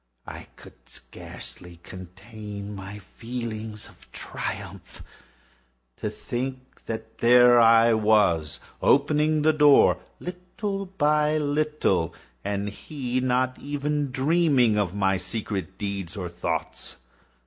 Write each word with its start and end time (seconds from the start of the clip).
I 0.25 0.47
could 0.55 0.89
scarcely 0.89 1.75
contain 1.83 2.73
my 2.75 2.97
feelings 2.97 3.87
of 3.87 4.11
triumph. 4.11 5.03
To 5.97 6.09
think 6.09 6.85
that 6.87 7.19
there 7.19 7.59
I 7.59 7.93
was, 7.93 8.59
opening 8.81 9.43
the 9.43 9.53
door, 9.53 9.99
little 10.19 10.87
by 10.87 11.37
little, 11.37 12.15
and 12.43 12.69
he 12.69 13.19
not 13.21 13.59
even 13.59 14.07
to 14.07 14.11
dream 14.11 14.75
of 14.75 14.95
my 14.95 15.17
secret 15.17 15.77
deeds 15.77 16.17
or 16.17 16.29
thoughts. 16.29 16.95